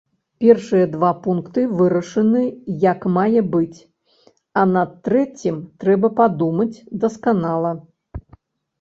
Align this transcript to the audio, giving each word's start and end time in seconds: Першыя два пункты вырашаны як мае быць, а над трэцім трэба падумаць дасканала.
Першыя 0.43 0.85
два 0.95 1.11
пункты 1.27 1.65
вырашаны 1.81 2.41
як 2.87 3.05
мае 3.19 3.45
быць, 3.53 3.79
а 4.61 4.67
над 4.75 4.99
трэцім 5.11 5.63
трэба 5.87 6.15
падумаць 6.19 6.77
дасканала. 7.09 7.71